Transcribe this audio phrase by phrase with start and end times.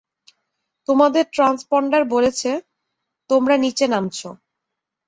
[0.87, 2.51] তোমাদের ট্রান্সপন্ডার বলছে,
[3.29, 4.29] তোমরা নিচে নামছো।